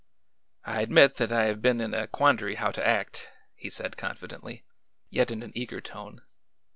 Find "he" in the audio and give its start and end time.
3.53-3.69